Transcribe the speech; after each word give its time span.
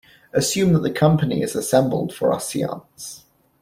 Assume 0.33 0.73
that 0.73 0.81
the 0.81 0.89
company 0.89 1.43
is 1.43 1.55
assembled 1.55 2.11
for 2.11 2.33
our 2.33 2.39
seance. 2.39 3.25